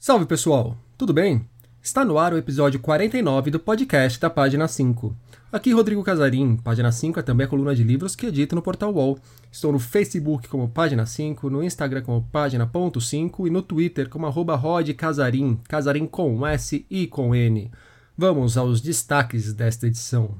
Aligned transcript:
Salve 0.00 0.26
pessoal, 0.26 0.76
tudo 0.96 1.12
bem? 1.12 1.44
Está 1.82 2.04
no 2.04 2.18
ar 2.18 2.32
o 2.32 2.38
episódio 2.38 2.78
49 2.78 3.50
do 3.50 3.58
podcast 3.58 4.20
da 4.20 4.30
Página 4.30 4.68
5. 4.68 5.12
Aqui 5.50 5.72
Rodrigo 5.72 6.04
Casarim, 6.04 6.56
Página 6.56 6.92
5 6.92 7.18
é 7.18 7.22
também 7.22 7.44
a 7.44 7.48
coluna 7.48 7.74
de 7.74 7.82
livros 7.82 8.14
que 8.14 8.26
edito 8.26 8.54
no 8.54 8.62
Portal 8.62 8.94
Wall. 8.94 9.18
Estou 9.50 9.72
no 9.72 9.80
Facebook 9.80 10.46
como 10.46 10.68
Página 10.68 11.04
5, 11.04 11.50
no 11.50 11.64
Instagram 11.64 12.02
como 12.02 12.22
Página.5 12.30 13.48
e 13.48 13.50
no 13.50 13.60
Twitter 13.60 14.08
como 14.08 14.28
arroba 14.28 14.54
Rod 14.54 14.88
Casarim, 14.90 15.58
Casarim 15.68 16.06
com 16.06 16.46
S 16.46 16.86
e 16.88 17.08
com 17.08 17.34
N. 17.34 17.68
Vamos 18.16 18.56
aos 18.56 18.80
destaques 18.80 19.52
desta 19.52 19.88
edição. 19.88 20.36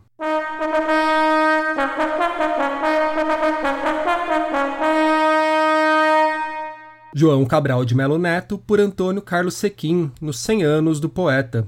João 7.20 7.44
Cabral 7.44 7.84
de 7.84 7.96
Melo 7.96 8.16
Neto 8.16 8.56
por 8.56 8.78
Antônio 8.78 9.20
Carlos 9.20 9.54
Sequim, 9.54 10.12
nos 10.20 10.38
100 10.38 10.62
anos 10.62 11.00
do 11.00 11.08
poeta. 11.08 11.66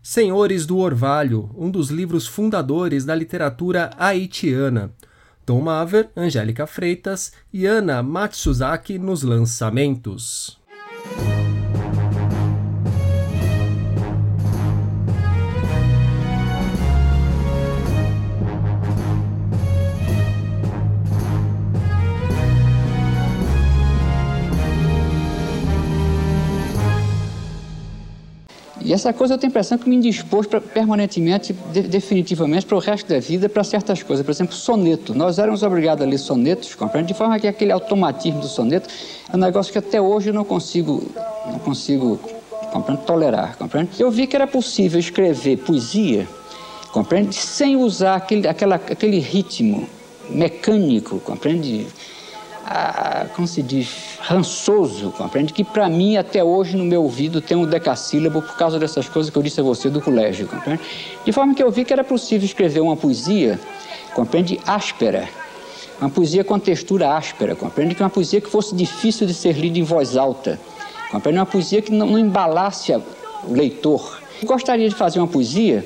Senhores 0.00 0.64
do 0.64 0.78
Orvalho, 0.78 1.50
um 1.58 1.68
dos 1.68 1.90
livros 1.90 2.24
fundadores 2.24 3.04
da 3.04 3.12
literatura 3.12 3.90
haitiana. 3.98 4.92
Tom 5.44 5.60
Maver, 5.60 6.08
Angélica 6.16 6.68
Freitas 6.68 7.32
e 7.52 7.66
Ana 7.66 8.00
Matsuzaki 8.00 8.96
nos 8.96 9.24
lançamentos. 9.24 10.61
E 28.92 28.94
essa 28.94 29.10
coisa 29.10 29.32
eu 29.32 29.38
tenho 29.38 29.48
a 29.48 29.52
impressão 29.52 29.78
que 29.78 29.88
me 29.88 29.96
indispôs 29.96 30.46
pra, 30.46 30.60
permanentemente, 30.60 31.54
de, 31.72 31.80
definitivamente, 31.80 32.66
para 32.66 32.76
o 32.76 32.78
resto 32.78 33.08
da 33.08 33.18
vida, 33.18 33.48
para 33.48 33.64
certas 33.64 34.02
coisas. 34.02 34.22
Por 34.22 34.30
exemplo, 34.30 34.54
soneto. 34.54 35.14
Nós 35.14 35.38
éramos 35.38 35.62
obrigados 35.62 36.04
a 36.04 36.06
ler 36.06 36.18
sonetos, 36.18 36.74
compreende? 36.74 37.08
De 37.08 37.14
forma 37.14 37.40
que 37.40 37.48
aquele 37.48 37.72
automatismo 37.72 38.42
do 38.42 38.48
soneto 38.48 38.90
é 39.32 39.34
um 39.34 39.40
negócio 39.40 39.72
que 39.72 39.78
até 39.78 39.98
hoje 39.98 40.28
eu 40.28 40.34
não 40.34 40.44
consigo, 40.44 41.10
não 41.46 41.58
consigo 41.60 42.20
compreende? 42.70 43.04
tolerar. 43.06 43.56
Compreende? 43.56 43.92
Eu 43.98 44.10
vi 44.10 44.26
que 44.26 44.36
era 44.36 44.46
possível 44.46 45.00
escrever 45.00 45.56
poesia, 45.56 46.28
compreende? 46.92 47.34
Sem 47.34 47.76
usar 47.76 48.16
aquele, 48.16 48.46
aquela, 48.46 48.74
aquele 48.74 49.20
ritmo 49.20 49.88
mecânico, 50.28 51.18
compreende? 51.20 51.86
Como 53.34 53.46
se 53.46 53.62
diz, 53.62 54.18
rançoso, 54.20 55.10
compreende? 55.10 55.52
Que 55.52 55.64
para 55.64 55.88
mim, 55.88 56.16
até 56.16 56.42
hoje, 56.42 56.76
no 56.76 56.84
meu 56.84 57.02
ouvido, 57.02 57.40
tem 57.40 57.56
um 57.56 57.66
decassílabo 57.66 58.42
por 58.42 58.56
causa 58.56 58.78
dessas 58.78 59.08
coisas 59.08 59.30
que 59.30 59.36
eu 59.36 59.42
disse 59.42 59.60
a 59.60 59.62
você 59.62 59.88
do 59.90 60.00
colégio, 60.00 60.46
compreende? 60.46 60.82
De 61.24 61.32
forma 61.32 61.54
que 61.54 61.62
eu 61.62 61.70
vi 61.70 61.84
que 61.84 61.92
era 61.92 62.04
possível 62.04 62.44
escrever 62.44 62.80
uma 62.80 62.96
poesia, 62.96 63.60
compreende? 64.14 64.60
Áspera. 64.66 65.28
Uma 66.00 66.10
poesia 66.10 66.42
com 66.42 66.58
textura 66.58 67.14
áspera, 67.14 67.54
compreende? 67.54 67.94
Que 67.94 68.02
uma 68.02 68.10
poesia 68.10 68.40
que 68.40 68.48
fosse 68.48 68.74
difícil 68.74 69.26
de 69.26 69.34
ser 69.34 69.52
lida 69.52 69.78
em 69.78 69.84
voz 69.84 70.16
alta, 70.16 70.58
compreende? 71.10 71.38
Uma 71.38 71.46
poesia 71.46 71.80
que 71.80 71.92
não, 71.92 72.06
não 72.06 72.18
embalasse 72.18 72.92
o 72.92 73.02
leitor. 73.52 74.20
Eu 74.40 74.48
gostaria 74.48 74.88
de 74.88 74.94
fazer 74.94 75.20
uma 75.20 75.28
poesia 75.28 75.84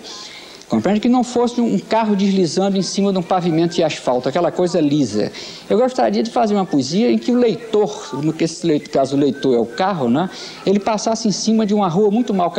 Compreende 0.69 0.99
que 0.99 1.09
não 1.09 1.23
fosse 1.23 1.61
um 1.61 1.79
carro 1.79 2.17
deslizando 2.17 2.77
em 2.77 2.83
cima 2.83 3.13
de 3.13 3.19
um 3.19 3.23
pavimento 3.23 3.77
de 3.77 3.85
asfalto, 3.85 4.29
aquela 4.29 4.51
coisa 4.51 4.81
lisa. 4.81 5.31
Eu 5.71 5.79
gostaria 5.79 6.25
de 6.25 6.31
fazer 6.31 6.55
uma 6.55 6.67
poesia 6.67 7.11
em 7.11 7.19
que 7.19 7.31
o 7.31 7.39
leitor, 7.39 8.21
no 8.21 8.35
caso 8.91 9.17
o 9.17 9.19
leitor 9.19 9.55
é 9.55 9.59
o 9.59 9.67
carro, 9.67 10.09
né, 10.09 10.29
ele 10.65 10.81
passasse 10.81 11.29
em 11.29 11.31
cima 11.31 11.65
de 11.65 11.73
uma 11.73 11.89
rua 11.89 12.11
muito 12.11 12.35
mal 12.35 12.53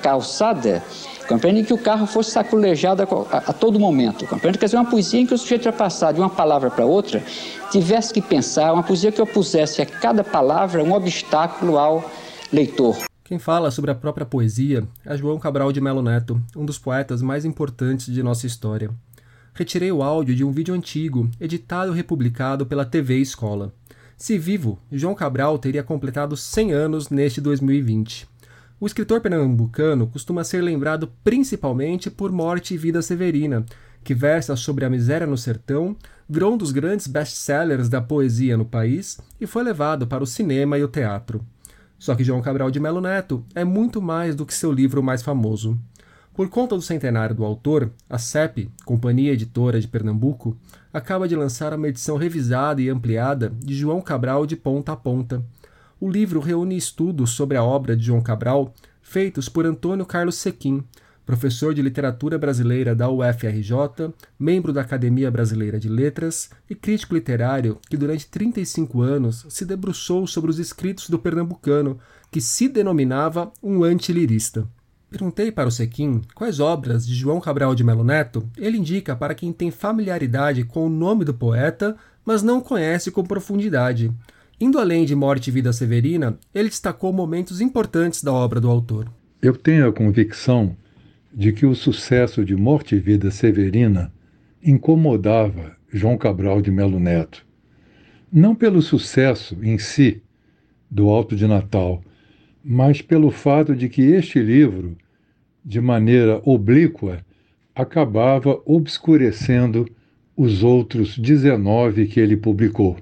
calçada, 0.00 0.82
compreende 1.28 1.64
que 1.64 1.74
o 1.74 1.78
carro 1.78 2.06
fosse 2.06 2.30
saculejado 2.30 3.02
a, 3.02 3.36
a, 3.36 3.38
a, 3.50 3.52
todo 3.52 3.78
momento. 3.78 4.26
Compreende? 4.26 4.56
Quer 4.56 4.64
dizer, 4.64 4.78
uma 4.78 4.88
poesia 4.88 5.20
em 5.20 5.26
que 5.26 5.34
o 5.34 5.38
sujeito 5.38 5.66
ia 5.66 5.72
passar 5.72 6.12
de 6.12 6.20
uma 6.20 6.30
palavra 6.30 6.70
para 6.70 6.86
outra, 6.86 7.22
tivesse 7.70 8.14
que 8.14 8.22
pensar, 8.22 8.72
uma 8.72 8.82
poesia 8.82 9.12
que 9.12 9.20
opusesse 9.20 9.82
a 9.82 9.86
cada 9.86 10.24
palavra 10.24 10.82
um 10.82 10.94
obstáculo 10.94 11.76
ao 11.76 12.10
leitor. 12.50 13.09
Quem 13.30 13.38
fala 13.38 13.70
sobre 13.70 13.92
a 13.92 13.94
própria 13.94 14.26
poesia 14.26 14.82
é 15.06 15.16
João 15.16 15.38
Cabral 15.38 15.70
de 15.70 15.80
Melo 15.80 16.02
Neto, 16.02 16.42
um 16.56 16.64
dos 16.64 16.80
poetas 16.80 17.22
mais 17.22 17.44
importantes 17.44 18.12
de 18.12 18.24
nossa 18.24 18.44
história. 18.44 18.90
Retirei 19.54 19.92
o 19.92 20.02
áudio 20.02 20.34
de 20.34 20.42
um 20.42 20.50
vídeo 20.50 20.74
antigo, 20.74 21.30
editado 21.40 21.92
e 21.92 21.94
republicado 21.94 22.66
pela 22.66 22.84
TV 22.84 23.18
Escola. 23.18 23.72
Se 24.16 24.36
vivo, 24.36 24.80
João 24.90 25.14
Cabral 25.14 25.60
teria 25.60 25.84
completado 25.84 26.36
100 26.36 26.72
anos 26.72 27.08
neste 27.08 27.40
2020. 27.40 28.26
O 28.80 28.86
escritor 28.88 29.20
pernambucano 29.20 30.08
costuma 30.08 30.42
ser 30.42 30.60
lembrado 30.60 31.12
principalmente 31.22 32.10
por 32.10 32.32
Morte 32.32 32.74
e 32.74 32.76
Vida 32.76 33.00
Severina, 33.00 33.64
que 34.02 34.12
versa 34.12 34.56
sobre 34.56 34.84
a 34.84 34.90
miséria 34.90 35.28
no 35.28 35.38
sertão, 35.38 35.96
virou 36.28 36.54
um 36.54 36.56
dos 36.56 36.72
grandes 36.72 37.06
best-sellers 37.06 37.88
da 37.88 38.00
poesia 38.00 38.56
no 38.56 38.64
país 38.64 39.20
e 39.40 39.46
foi 39.46 39.62
levado 39.62 40.04
para 40.04 40.24
o 40.24 40.26
cinema 40.26 40.76
e 40.76 40.82
o 40.82 40.88
teatro. 40.88 41.46
Só 42.00 42.14
que 42.14 42.24
João 42.24 42.40
Cabral 42.40 42.70
de 42.70 42.80
Melo 42.80 43.00
Neto 43.00 43.44
é 43.54 43.62
muito 43.62 44.00
mais 44.00 44.34
do 44.34 44.46
que 44.46 44.54
seu 44.54 44.72
livro 44.72 45.02
mais 45.02 45.22
famoso. 45.22 45.78
Por 46.32 46.48
conta 46.48 46.74
do 46.74 46.80
centenário 46.80 47.36
do 47.36 47.44
autor, 47.44 47.92
a 48.08 48.16
CEP, 48.16 48.70
Companhia 48.86 49.34
Editora 49.34 49.78
de 49.78 49.86
Pernambuco, 49.86 50.56
acaba 50.90 51.28
de 51.28 51.36
lançar 51.36 51.74
uma 51.74 51.88
edição 51.88 52.16
revisada 52.16 52.80
e 52.80 52.88
ampliada 52.88 53.52
de 53.58 53.74
João 53.74 54.00
Cabral 54.00 54.46
de 54.46 54.56
ponta 54.56 54.92
a 54.92 54.96
ponta. 54.96 55.44
O 56.00 56.08
livro 56.08 56.40
reúne 56.40 56.74
estudos 56.74 57.32
sobre 57.32 57.58
a 57.58 57.62
obra 57.62 57.94
de 57.94 58.06
João 58.06 58.22
Cabral 58.22 58.72
feitos 59.02 59.50
por 59.50 59.66
Antônio 59.66 60.06
Carlos 60.06 60.36
Sequim, 60.36 60.82
professor 61.30 61.72
de 61.72 61.80
literatura 61.80 62.36
brasileira 62.36 62.92
da 62.92 63.08
UFRJ, 63.08 64.12
membro 64.36 64.72
da 64.72 64.80
Academia 64.80 65.30
Brasileira 65.30 65.78
de 65.78 65.88
Letras 65.88 66.50
e 66.68 66.74
crítico 66.74 67.14
literário 67.14 67.78
que 67.88 67.96
durante 67.96 68.26
35 68.26 69.00
anos 69.00 69.46
se 69.48 69.64
debruçou 69.64 70.26
sobre 70.26 70.50
os 70.50 70.58
escritos 70.58 71.08
do 71.08 71.20
pernambucano, 71.20 72.00
que 72.32 72.40
se 72.40 72.68
denominava 72.68 73.52
um 73.62 73.84
antilirista. 73.84 74.66
Perguntei 75.08 75.52
para 75.52 75.68
o 75.68 75.70
Sequim 75.70 76.20
quais 76.34 76.58
obras 76.58 77.06
de 77.06 77.14
João 77.14 77.40
Cabral 77.40 77.76
de 77.76 77.84
Melo 77.84 78.02
Neto 78.02 78.44
ele 78.58 78.78
indica 78.78 79.14
para 79.14 79.32
quem 79.32 79.52
tem 79.52 79.70
familiaridade 79.70 80.64
com 80.64 80.84
o 80.84 80.90
nome 80.90 81.24
do 81.24 81.32
poeta, 81.32 81.96
mas 82.24 82.42
não 82.42 82.60
conhece 82.60 83.12
com 83.12 83.22
profundidade. 83.22 84.10
Indo 84.60 84.80
além 84.80 85.04
de 85.04 85.14
Morte 85.14 85.46
e 85.46 85.52
Vida 85.52 85.72
Severina, 85.72 86.36
ele 86.52 86.70
destacou 86.70 87.12
momentos 87.12 87.60
importantes 87.60 88.20
da 88.20 88.32
obra 88.32 88.60
do 88.60 88.68
autor. 88.68 89.08
Eu 89.40 89.54
tenho 89.54 89.86
a 89.86 89.92
convicção 89.92 90.76
de 91.32 91.52
que 91.52 91.64
o 91.64 91.74
sucesso 91.74 92.44
de 92.44 92.56
Morte 92.56 92.96
e 92.96 92.98
Vida 92.98 93.30
Severina 93.30 94.12
incomodava 94.62 95.76
João 95.92 96.16
Cabral 96.18 96.60
de 96.60 96.70
Melo 96.70 96.98
Neto. 96.98 97.46
Não 98.32 98.54
pelo 98.54 98.82
sucesso 98.82 99.56
em 99.62 99.78
si 99.78 100.22
do 100.90 101.08
Alto 101.08 101.36
de 101.36 101.46
Natal, 101.46 102.02
mas 102.62 103.00
pelo 103.00 103.30
fato 103.30 103.74
de 103.74 103.88
que 103.88 104.02
este 104.02 104.40
livro, 104.40 104.96
de 105.64 105.80
maneira 105.80 106.40
oblíqua, 106.44 107.24
acabava 107.74 108.60
obscurecendo 108.64 109.88
os 110.36 110.62
outros 110.62 111.18
19 111.18 112.06
que 112.06 112.20
ele 112.20 112.36
publicou. 112.36 112.96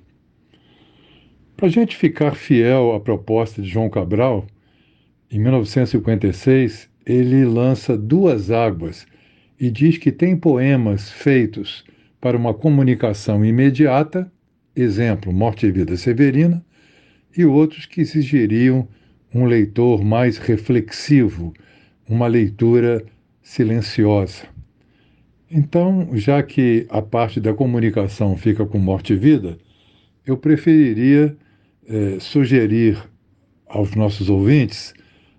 Para 1.57 1.67
a 1.67 1.71
gente 1.71 1.97
ficar 1.97 2.35
fiel 2.35 2.93
à 2.93 3.01
proposta 3.01 3.61
de 3.61 3.69
João 3.69 3.91
Cabral, 3.91 4.47
em 5.31 5.39
1956, 5.39 6.88
ele 7.09 7.45
lança 7.47 7.97
duas 7.97 8.51
águas 8.51 9.07
e 9.59 9.71
diz 9.71 9.97
que 9.97 10.13
tem 10.13 10.37
poemas 10.37 11.11
feitos 11.11 11.83
para 12.21 12.37
uma 12.37 12.53
comunicação 12.53 13.43
imediata, 13.43 14.31
exemplo, 14.77 15.33
Morte 15.33 15.67
e 15.67 15.73
Vida 15.73 15.97
Severina, 15.97 16.63
e 17.37 17.47
outros 17.47 17.87
que 17.87 18.03
exigiriam 18.03 18.87
um 19.35 19.47
leitor 19.47 20.05
mais 20.05 20.37
reflexivo, 20.37 21.55
uma 22.09 22.27
leitura 22.27 23.03
silenciosa. 23.43 24.45
Então, 25.51 26.11
já 26.13 26.43
que 26.43 26.87
a 26.91 27.01
parte 27.01 27.41
da 27.41 27.55
comunicação 27.55 28.37
fica 28.37 28.67
com 28.67 28.79
morte 28.79 29.15
e 29.15 29.17
vida, 29.17 29.57
eu 30.27 30.37
preferiria 30.37 31.35
eh, 31.89 32.19
sugerir 32.21 33.03
aos 33.67 33.95
nossos 33.95 34.29
ouvintes 34.29 34.93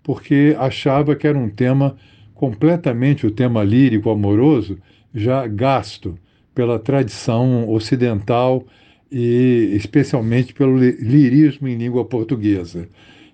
porque 0.03 0.57
achava 0.59 1.15
que 1.15 1.27
era 1.27 1.39
um 1.39 1.49
tema 1.49 1.97
completamente 2.35 3.27
o 3.27 3.31
tema 3.31 3.63
lírico 3.63 4.11
amoroso 4.11 4.79
já 5.15 5.47
gasto 5.47 6.19
pela 6.55 6.79
tradição 6.79 7.69
ocidental 7.69 8.65
e 9.11 9.71
especialmente 9.75 10.55
pelo 10.55 10.79
lirismo 10.79 11.69
em 11.69 11.77
língua 11.77 12.05
portuguesa. 12.05 12.89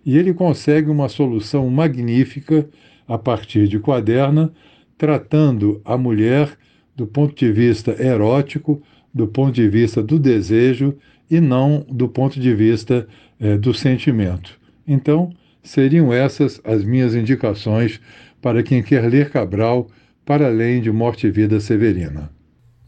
E 0.05 0.17
ele 0.17 0.33
consegue 0.33 0.91
uma 0.91 1.09
solução 1.09 1.69
magnífica 1.69 2.69
a 3.07 3.19
partir 3.19 3.69
de 3.69 3.79
Quaderna, 3.79 4.53
tratando 4.97 5.81
a 5.85 5.97
mulher 5.97 6.57
do 6.97 7.07
ponto 7.07 7.35
de 7.35 7.51
vista 7.51 7.97
erótico, 8.03 8.83
do 9.13 9.27
ponto 9.27 9.53
de 9.53 9.69
vista 9.69 10.03
do 10.03 10.19
desejo 10.19 10.97
e 11.31 11.41
não 11.41 11.85
do 11.89 12.09
ponto 12.09 12.39
de 12.39 12.55
vista 12.55 13.07
é, 13.39 13.57
do 13.57 13.73
sentimento. 13.73 14.59
Então, 14.87 15.31
seriam 15.63 16.13
essas 16.13 16.61
as 16.65 16.85
minhas 16.85 17.15
indicações 17.15 18.01
para 18.41 18.63
quem 18.63 18.83
quer 18.83 19.09
ler 19.09 19.31
Cabral 19.31 19.89
para 20.25 20.47
além 20.47 20.81
de 20.81 20.91
Morte 20.91 21.27
e 21.27 21.31
Vida 21.31 21.61
Severina. 21.61 22.31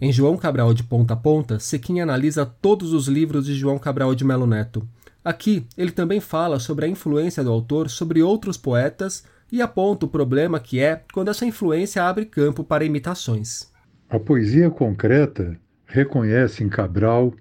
Em 0.04 0.10
João 0.10 0.36
Cabral 0.36 0.74
de 0.74 0.82
Ponta 0.82 1.14
a 1.14 1.16
Ponta, 1.16 1.60
Sequinha 1.60 2.02
analisa 2.02 2.44
todos 2.44 2.92
os 2.92 3.06
livros 3.06 3.46
de 3.46 3.54
João 3.54 3.78
Cabral 3.78 4.16
de 4.16 4.24
Melo 4.24 4.48
Neto. 4.48 4.84
Aqui, 5.24 5.64
ele 5.78 5.92
também 5.92 6.18
fala 6.18 6.58
sobre 6.58 6.84
a 6.84 6.88
influência 6.88 7.44
do 7.44 7.52
autor 7.52 7.88
sobre 7.88 8.20
outros 8.20 8.56
poetas 8.56 9.24
e 9.52 9.62
aponta 9.62 10.04
o 10.04 10.08
problema 10.08 10.58
que 10.58 10.80
é 10.80 11.04
quando 11.12 11.28
essa 11.28 11.46
influência 11.46 12.02
abre 12.02 12.26
campo 12.26 12.64
para 12.64 12.84
imitações. 12.84 13.70
A 14.10 14.18
poesia 14.18 14.68
concreta 14.70 15.56
reconhece 15.86 16.64
em 16.64 16.68
Cabral 16.68 17.32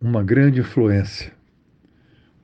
uma 0.00 0.22
grande 0.22 0.60
influência. 0.60 1.30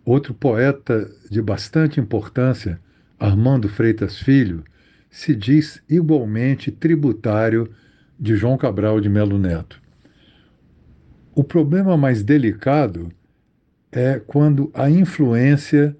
Outro 0.04 0.34
poeta 0.34 1.10
de 1.30 1.40
bastante 1.40 1.98
importância, 1.98 2.78
Armando 3.18 3.70
Freitas 3.70 4.18
Filho, 4.18 4.62
se 5.08 5.34
diz 5.34 5.82
igualmente 5.88 6.70
tributário 6.70 7.72
de 8.18 8.36
João 8.36 8.56
Cabral 8.56 9.00
de 9.00 9.08
Melo 9.08 9.38
Neto. 9.38 9.80
O 11.34 11.44
problema 11.44 11.96
mais 11.96 12.22
delicado 12.22 13.10
é 13.92 14.18
quando 14.18 14.70
a 14.74 14.88
influência 14.88 15.96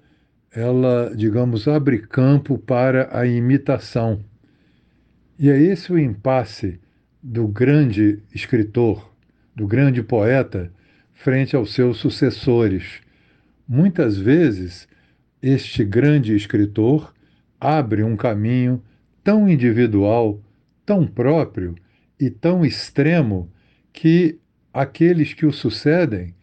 ela, 0.51 1.13
digamos, 1.15 1.67
abre 1.67 1.99
campo 1.99 2.57
para 2.57 3.15
a 3.15 3.27
imitação. 3.27 4.19
E 5.37 5.49
é 5.51 5.61
esse 5.61 5.91
o 5.91 5.99
impasse 5.99 6.79
do 7.21 7.47
grande 7.47 8.23
escritor, 8.33 9.13
do 9.55 9.67
grande 9.67 10.01
poeta, 10.01 10.71
frente 11.13 11.55
aos 11.55 11.73
seus 11.73 11.97
sucessores. 11.97 13.01
Muitas 13.67 14.17
vezes, 14.17 14.87
este 15.41 15.83
grande 15.83 16.35
escritor 16.35 17.13
abre 17.59 18.03
um 18.03 18.15
caminho 18.15 18.81
tão 19.23 19.47
individual, 19.47 20.41
tão 20.85 21.05
próprio 21.05 21.75
e 22.19 22.29
tão 22.29 22.65
extremo 22.65 23.51
que 23.93 24.39
aqueles 24.73 25.33
que 25.33 25.45
o 25.45 25.51
sucedem 25.51 26.33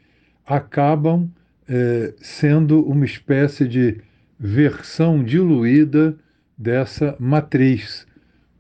acabam 0.47 1.31
eh, 1.69 2.15
sendo 2.19 2.83
uma 2.85 3.05
espécie 3.05 3.67
de 3.67 4.01
versão 4.39 5.23
diluída 5.23 6.17
dessa 6.57 7.17
matriz, 7.19 8.07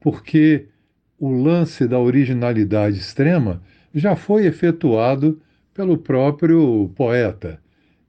porque 0.01 0.67
o 1.19 1.31
lance 1.31 1.87
da 1.87 1.99
originalidade 1.99 2.99
extrema 2.99 3.63
já 3.95 4.17
foi 4.17 4.47
efetuado 4.47 5.41
pelo 5.73 5.99
próprio 5.99 6.91
poeta. 6.95 7.61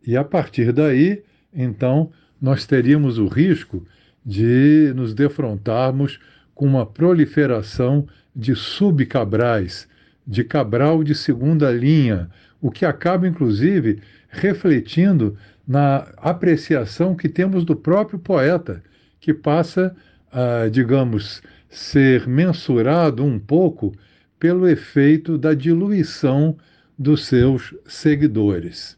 E 0.06 0.16
a 0.16 0.24
partir 0.24 0.72
daí, 0.72 1.24
então, 1.54 2.12
nós 2.42 2.66
teríamos 2.66 3.18
o 3.18 3.28
risco 3.28 3.86
de 4.25 4.92
nos 4.96 5.13
defrontarmos 5.13 6.19
com 6.56 6.66
uma 6.66 6.86
proliferação 6.86 8.07
de 8.36 8.56
subcabrais, 8.56 9.88
de 10.25 10.44
cabral 10.44 11.03
de 11.03 11.13
segunda 11.13 11.70
linha, 11.72 12.30
o 12.60 12.72
que 12.72 12.86
acaba, 12.86 13.27
inclusive, 13.27 14.01
refletindo 14.30 15.38
na 15.68 16.08
apreciação 16.18 17.15
que 17.15 17.30
temos 17.30 17.63
do 17.63 17.75
próprio 17.75 18.18
poeta, 18.18 18.82
que 19.20 19.34
passa 19.34 19.96
a, 20.32 20.68
digamos, 20.70 21.44
ser 21.70 22.27
mensurado 22.27 23.24
um 23.24 23.38
pouco 23.38 23.94
pelo 24.39 24.68
efeito 24.68 25.38
da 25.38 25.53
diluição 25.53 26.58
dos 26.98 27.25
seus 27.25 27.75
seguidores. 27.86 28.98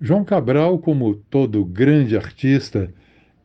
João 0.00 0.24
Cabral, 0.24 0.78
como 0.78 1.14
todo 1.14 1.64
grande 1.64 2.16
artista, 2.16 2.90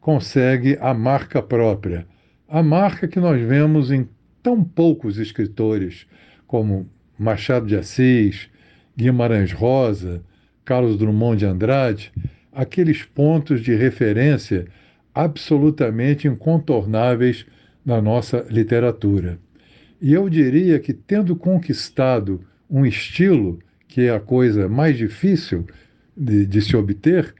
consegue 0.01 0.77
a 0.81 0.93
marca 0.93 1.41
própria, 1.41 2.05
a 2.49 2.63
marca 2.63 3.07
que 3.07 3.19
nós 3.19 3.39
vemos 3.39 3.91
em 3.91 4.09
tão 4.41 4.63
poucos 4.63 5.19
escritores 5.19 6.07
como 6.47 6.89
Machado 7.17 7.67
de 7.67 7.75
Assis, 7.75 8.49
Guimarães 8.97 9.51
Rosa, 9.51 10.23
Carlos 10.65 10.97
Drummond 10.97 11.37
de 11.37 11.45
Andrade, 11.45 12.11
aqueles 12.51 13.03
pontos 13.03 13.61
de 13.61 13.75
referência 13.75 14.65
absolutamente 15.13 16.27
incontornáveis 16.27 17.45
na 17.85 18.01
nossa 18.01 18.43
literatura. 18.49 19.37
E 20.01 20.13
eu 20.13 20.27
diria 20.27 20.79
que, 20.79 20.93
tendo 20.93 21.35
conquistado 21.35 22.41
um 22.69 22.83
estilo, 22.83 23.59
que 23.87 24.01
é 24.01 24.15
a 24.15 24.19
coisa 24.19 24.67
mais 24.67 24.97
difícil 24.97 25.67
de, 26.17 26.47
de 26.47 26.61
se 26.61 26.75
obter, 26.75 27.33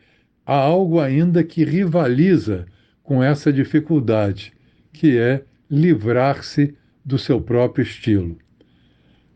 há 0.45 0.55
algo 0.55 0.99
ainda 0.99 1.43
que 1.43 1.63
rivaliza 1.63 2.65
com 3.01 3.23
essa 3.23 3.51
dificuldade, 3.51 4.53
que 4.91 5.17
é 5.17 5.43
livrar-se 5.69 6.75
do 7.05 7.17
seu 7.17 7.39
próprio 7.41 7.84
estilo. 7.84 8.38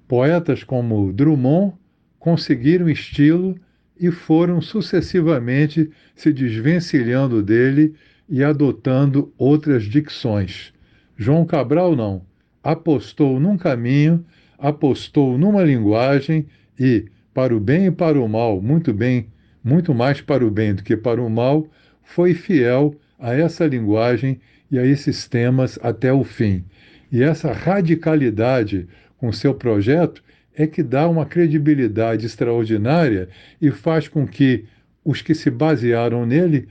Poetas 0.07 0.63
como 0.63 1.11
Drummond 1.11 1.73
conseguiram 2.19 2.89
estilo 2.89 3.55
e 3.99 4.11
foram 4.11 4.61
sucessivamente 4.61 5.89
se 6.15 6.31
desvencilhando 6.33 7.41
dele 7.41 7.93
e 8.29 8.43
adotando 8.43 9.33
outras 9.37 9.83
dicções. 9.83 10.73
João 11.17 11.45
Cabral 11.45 11.95
não. 11.95 12.25
Apostou 12.63 13.39
num 13.39 13.57
caminho, 13.57 14.25
apostou 14.57 15.37
numa 15.37 15.63
linguagem 15.63 16.45
e, 16.79 17.05
para 17.33 17.55
o 17.55 17.59
bem 17.59 17.87
e 17.87 17.91
para 17.91 18.19
o 18.19 18.27
mal, 18.27 18.61
muito 18.61 18.93
bem, 18.93 19.27
muito 19.63 19.93
mais 19.93 20.21
para 20.21 20.45
o 20.45 20.51
bem 20.51 20.73
do 20.73 20.83
que 20.83 20.95
para 20.95 21.21
o 21.21 21.29
mal, 21.29 21.67
foi 22.01 22.33
fiel 22.33 22.95
a 23.19 23.33
essa 23.33 23.65
linguagem 23.65 24.39
e 24.73 24.79
a 24.79 24.83
esses 24.83 25.27
temas 25.27 25.77
até 25.83 26.11
o 26.11 26.23
fim. 26.23 26.65
E 27.11 27.21
essa 27.21 27.53
radicalidade 27.53 28.87
com 29.17 29.31
seu 29.31 29.53
projeto 29.53 30.23
é 30.55 30.65
que 30.65 30.81
dá 30.81 31.07
uma 31.07 31.27
credibilidade 31.27 32.25
extraordinária 32.25 33.29
e 33.61 33.69
faz 33.69 34.07
com 34.07 34.25
que 34.25 34.65
os 35.05 35.21
que 35.21 35.35
se 35.35 35.51
basearam 35.51 36.25
nele 36.25 36.67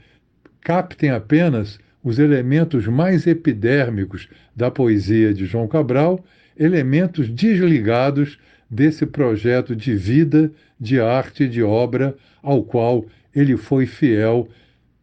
captem 0.59 1.11
apenas 1.11 1.79
os 2.03 2.19
elementos 2.19 2.87
mais 2.87 3.25
epidérmicos 3.25 4.27
da 4.53 4.69
poesia 4.69 5.33
de 5.33 5.45
João 5.45 5.65
Cabral, 5.65 6.25
elementos 6.59 7.29
desligados 7.29 8.37
desse 8.69 9.05
projeto 9.05 9.73
de 9.73 9.95
vida, 9.95 10.51
de 10.77 10.99
arte, 10.99 11.47
de 11.47 11.63
obra 11.63 12.17
ao 12.41 12.65
qual 12.65 13.05
ele 13.33 13.55
foi 13.55 13.85
fiel 13.85 14.49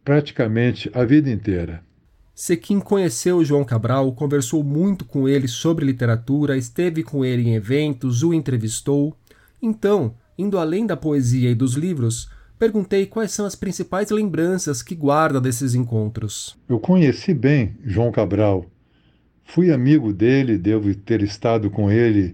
praticamente 0.05 0.87
a 0.93 1.03
vida 1.03 1.31
inteira. 1.31 1.81
Sequim 2.43 2.79
conheceu 2.79 3.45
João 3.45 3.63
Cabral, 3.63 4.11
conversou 4.13 4.63
muito 4.63 5.05
com 5.05 5.29
ele 5.29 5.47
sobre 5.47 5.85
literatura, 5.85 6.57
esteve 6.57 7.03
com 7.03 7.23
ele 7.23 7.47
em 7.47 7.53
eventos, 7.53 8.23
o 8.23 8.33
entrevistou. 8.33 9.15
Então, 9.61 10.15
indo 10.35 10.57
além 10.57 10.87
da 10.87 10.97
poesia 10.97 11.51
e 11.51 11.53
dos 11.53 11.75
livros, 11.75 12.31
perguntei 12.57 13.05
quais 13.05 13.29
são 13.29 13.45
as 13.45 13.55
principais 13.55 14.09
lembranças 14.09 14.81
que 14.81 14.95
guarda 14.95 15.39
desses 15.39 15.75
encontros. 15.75 16.57
Eu 16.67 16.79
conheci 16.79 17.31
bem 17.31 17.77
João 17.85 18.11
Cabral. 18.11 18.65
Fui 19.43 19.71
amigo 19.71 20.11
dele, 20.11 20.57
devo 20.57 20.95
ter 20.95 21.21
estado 21.21 21.69
com 21.69 21.91
ele 21.91 22.33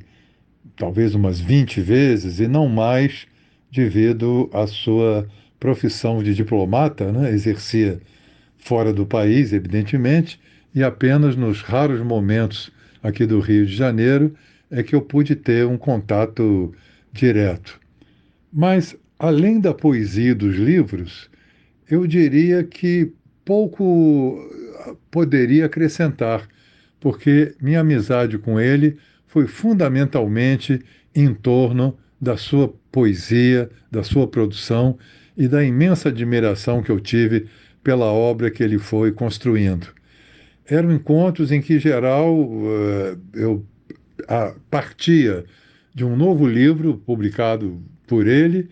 talvez 0.77 1.15
umas 1.15 1.37
20 1.37 1.81
vezes 1.81 2.39
e 2.39 2.47
não 2.47 2.69
mais, 2.69 3.27
devido 3.69 4.49
à 4.53 4.67
sua 4.67 5.27
profissão 5.59 6.23
de 6.23 6.33
diplomata, 6.33 7.11
né? 7.11 7.29
exercia 7.33 7.99
fora 8.57 8.91
do 8.91 9.05
país, 9.05 9.53
evidentemente, 9.53 10.39
e 10.73 10.83
apenas 10.83 11.35
nos 11.35 11.61
raros 11.61 12.01
momentos 12.01 12.71
aqui 13.01 13.25
do 13.25 13.39
Rio 13.39 13.65
de 13.65 13.75
Janeiro 13.75 14.35
é 14.69 14.83
que 14.83 14.95
eu 14.95 15.01
pude 15.01 15.35
ter 15.35 15.65
um 15.65 15.77
contato 15.77 16.73
direto. 17.11 17.79
Mas, 18.51 18.95
além 19.17 19.59
da 19.59 19.73
poesia 19.73 20.35
dos 20.35 20.55
livros, 20.55 21.29
eu 21.89 22.05
diria 22.05 22.63
que 22.63 23.11
pouco 23.45 24.37
poderia 25.09 25.65
acrescentar, 25.65 26.47
porque 26.99 27.55
minha 27.61 27.79
amizade 27.79 28.37
com 28.37 28.59
ele 28.59 28.97
foi 29.25 29.47
fundamentalmente 29.47 30.81
em 31.15 31.33
torno 31.33 31.97
da 32.19 32.35
sua 32.35 32.73
poesia, 32.91 33.69
da 33.91 34.03
sua 34.03 34.27
produção 34.27 34.97
e 35.37 35.47
da 35.47 35.63
imensa 35.63 36.09
admiração 36.09 36.81
que 36.81 36.89
eu 36.89 36.99
tive 36.99 37.47
pela 37.87 38.07
obra 38.07 38.51
que 38.51 38.61
ele 38.61 38.77
foi 38.77 39.13
construindo. 39.13 39.87
Eram 40.69 40.91
encontros 40.91 41.53
em 41.53 41.61
que, 41.61 41.79
geral, 41.79 42.35
eh, 42.35 43.17
eu 43.33 43.65
partia 44.69 45.45
de 45.95 46.03
um 46.03 46.17
novo 46.17 46.45
livro 46.45 46.97
publicado 47.05 47.81
por 48.05 48.27
ele 48.27 48.67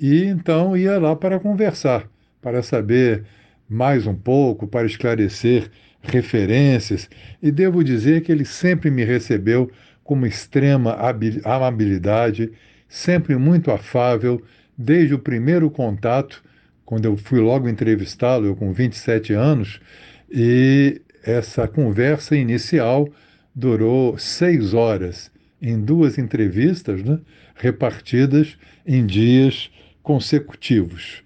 e 0.00 0.22
então 0.22 0.76
ia 0.76 1.00
lá 1.00 1.16
para 1.16 1.40
conversar, 1.40 2.08
para 2.40 2.62
saber 2.62 3.24
mais 3.68 4.06
um 4.06 4.14
pouco, 4.14 4.68
para 4.68 4.86
esclarecer 4.86 5.68
referências. 6.00 7.10
E 7.42 7.50
devo 7.50 7.82
dizer 7.82 8.22
que 8.22 8.30
ele 8.30 8.44
sempre 8.44 8.88
me 8.88 9.02
recebeu 9.02 9.68
com 10.04 10.14
uma 10.14 10.28
extrema 10.28 10.96
amabilidade, 11.44 12.52
sempre 12.88 13.34
muito 13.34 13.72
afável, 13.72 14.40
desde 14.78 15.12
o 15.12 15.18
primeiro 15.18 15.68
contato, 15.72 16.40
quando 16.90 17.04
eu 17.04 17.16
fui 17.16 17.38
logo 17.38 17.68
entrevistá-lo, 17.68 18.46
eu 18.46 18.56
com 18.56 18.72
27 18.72 19.32
anos, 19.32 19.80
e 20.28 21.00
essa 21.22 21.68
conversa 21.68 22.34
inicial 22.34 23.08
durou 23.54 24.18
seis 24.18 24.74
horas, 24.74 25.30
em 25.62 25.80
duas 25.80 26.18
entrevistas, 26.18 27.00
né, 27.04 27.20
repartidas 27.54 28.58
em 28.84 29.06
dias 29.06 29.70
consecutivos. 30.02 31.22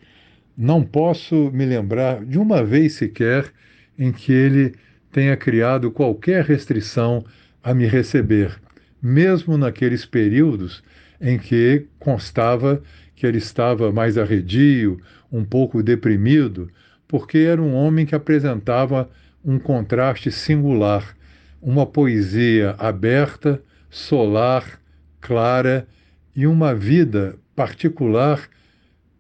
Não 0.55 0.83
posso 0.85 1.51
me 1.51 1.65
lembrar 1.65 2.23
de 2.27 2.39
uma 2.39 2.63
vez 2.63 2.93
sequer 2.93 3.51
em 3.99 4.13
que 4.13 4.35
ele 4.35 4.75
tenha 5.11 5.35
criado 5.35 5.91
qualquer 5.91 6.45
restrição 6.45 7.25
a 7.63 7.73
me 7.73 7.87
receber, 7.87 8.55
mesmo 9.01 9.57
naqueles 9.57 10.05
períodos 10.05 10.83
em 11.19 11.39
que 11.39 11.87
constava 11.99 12.83
que 13.15 13.27
ele 13.27 13.39
estava 13.39 13.93
mais 13.93 14.19
arredio, 14.19 15.01
um 15.31 15.45
pouco 15.45 15.83
deprimido, 15.83 16.71
porque 17.07 17.39
era 17.39 17.61
um 17.61 17.75
homem 17.75 18.07
que 18.07 18.15
apresentava 18.15 19.09
um 19.45 19.59
contraste 19.59 20.31
singular, 20.31 21.17
uma 21.61 21.87
poesia 21.87 22.75
aberta, 22.79 23.63
solar, 23.91 24.81
clara 25.21 25.87
e 26.35 26.47
uma 26.47 26.75
vida 26.75 27.37
particular 27.55 28.49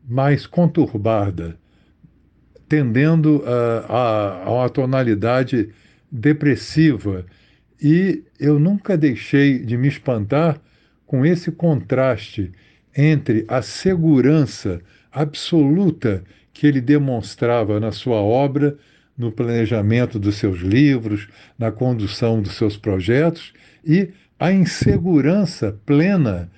mais 0.06 0.46
conturbada, 0.46 1.56
tendendo 2.68 3.42
a, 3.46 3.92
a, 3.92 4.44
a 4.44 4.52
uma 4.52 4.68
tonalidade 4.68 5.70
depressiva. 6.10 7.24
E 7.80 8.24
eu 8.38 8.58
nunca 8.58 8.96
deixei 8.96 9.58
de 9.58 9.76
me 9.76 9.88
espantar 9.88 10.60
com 11.06 11.24
esse 11.24 11.50
contraste 11.52 12.52
entre 12.96 13.44
a 13.48 13.62
segurança 13.62 14.80
absoluta 15.12 16.22
que 16.52 16.66
ele 16.66 16.80
demonstrava 16.80 17.80
na 17.80 17.90
sua 17.90 18.16
obra, 18.16 18.76
no 19.16 19.30
planejamento 19.30 20.18
dos 20.18 20.36
seus 20.36 20.60
livros, 20.60 21.28
na 21.58 21.70
condução 21.70 22.40
dos 22.40 22.54
seus 22.54 22.76
projetos 22.76 23.52
e 23.84 24.10
a 24.38 24.52
insegurança 24.52 25.78
plena 25.86 26.50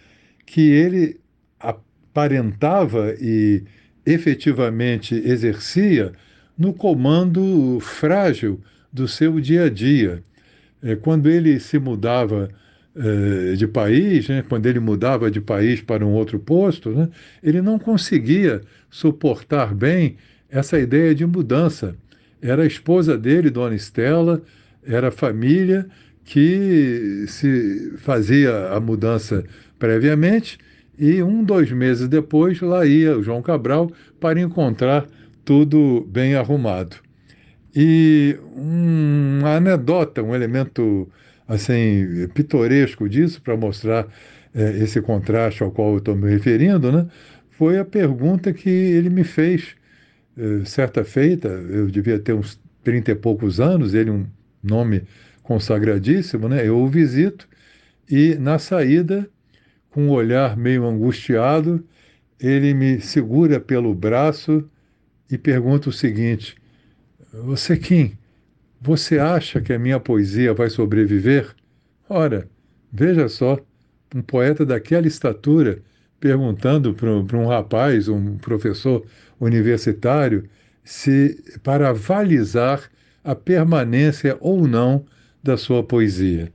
que 0.44 0.60
ele 0.60 1.20
aparentava 1.60 3.14
e 3.20 3.64
efetivamente 4.06 5.14
exercia 5.14 6.12
no 6.56 6.72
comando 6.72 7.78
frágil 7.80 8.60
do 8.92 9.06
seu 9.06 9.38
dia 9.40 9.64
a 9.64 9.68
dia. 9.68 10.22
É, 10.82 10.94
quando 10.96 11.28
ele 11.28 11.58
se 11.60 11.78
mudava 11.78 12.48
de 13.56 13.66
país, 13.68 14.28
né, 14.28 14.42
quando 14.48 14.66
ele 14.66 14.80
mudava 14.80 15.30
de 15.30 15.40
país 15.40 15.82
para 15.82 16.04
um 16.04 16.12
outro 16.12 16.38
posto, 16.38 16.90
né, 16.90 17.08
ele 17.42 17.60
não 17.60 17.78
conseguia 17.78 18.62
suportar 18.88 19.74
bem 19.74 20.16
essa 20.48 20.78
ideia 20.78 21.14
de 21.14 21.26
mudança. 21.26 21.94
Era 22.40 22.62
a 22.62 22.66
esposa 22.66 23.18
dele, 23.18 23.50
Dona 23.50 23.74
Estela, 23.74 24.42
era 24.82 25.08
a 25.08 25.10
família 25.10 25.86
que 26.24 27.26
se 27.28 27.92
fazia 27.98 28.68
a 28.70 28.80
mudança 28.80 29.44
previamente 29.78 30.58
e 30.98 31.22
um, 31.22 31.44
dois 31.44 31.70
meses 31.70 32.08
depois 32.08 32.60
lá 32.60 32.86
ia 32.86 33.16
o 33.16 33.22
João 33.22 33.42
Cabral 33.42 33.90
para 34.18 34.40
encontrar 34.40 35.06
tudo 35.44 36.06
bem 36.10 36.34
arrumado. 36.34 36.96
E 37.74 38.38
uma 38.54 39.56
anedota, 39.56 40.22
um 40.22 40.34
elemento 40.34 41.08
assim 41.48 42.28
pitoresco 42.34 43.08
disso 43.08 43.40
para 43.42 43.56
mostrar 43.56 44.06
é, 44.54 44.78
esse 44.78 45.00
contraste 45.00 45.62
ao 45.62 45.70
qual 45.70 45.92
eu 45.92 45.98
estou 45.98 46.16
me 46.16 46.30
referindo, 46.30 46.90
né? 46.90 47.06
Foi 47.50 47.78
a 47.78 47.84
pergunta 47.84 48.52
que 48.52 48.68
ele 48.68 49.08
me 49.10 49.24
fez 49.24 49.74
é, 50.36 50.64
certa 50.64 51.04
feita. 51.04 51.48
Eu 51.48 51.86
devia 51.88 52.18
ter 52.18 52.32
uns 52.32 52.60
trinta 52.84 53.12
e 53.12 53.14
poucos 53.14 53.60
anos. 53.60 53.94
Ele 53.94 54.10
um 54.10 54.26
nome 54.62 55.02
consagradíssimo, 55.42 56.48
né? 56.48 56.66
Eu 56.66 56.78
o 56.78 56.88
visito 56.88 57.48
e 58.08 58.36
na 58.36 58.58
saída, 58.58 59.28
com 59.90 60.06
um 60.06 60.10
olhar 60.10 60.56
meio 60.56 60.84
angustiado, 60.84 61.84
ele 62.38 62.72
me 62.72 63.00
segura 63.00 63.58
pelo 63.58 63.94
braço 63.94 64.68
e 65.30 65.36
pergunta 65.36 65.88
o 65.88 65.92
seguinte: 65.92 66.56
Você 67.32 67.76
quem? 67.76 68.16
Você 68.86 69.18
acha 69.18 69.60
que 69.60 69.72
a 69.72 69.80
minha 69.80 69.98
poesia 69.98 70.54
vai 70.54 70.70
sobreviver? 70.70 71.56
Ora, 72.08 72.48
veja 72.92 73.28
só, 73.28 73.58
um 74.14 74.22
poeta 74.22 74.64
daquela 74.64 75.08
estatura 75.08 75.82
perguntando 76.20 76.94
para 76.94 77.36
um 77.36 77.48
rapaz, 77.48 78.06
um 78.06 78.38
professor 78.38 79.04
universitário, 79.40 80.48
se 80.84 81.36
para 81.64 81.88
avalizar 81.88 82.88
a 83.24 83.34
permanência 83.34 84.36
ou 84.38 84.68
não 84.68 85.04
da 85.42 85.56
sua 85.56 85.82
poesia. 85.82 86.52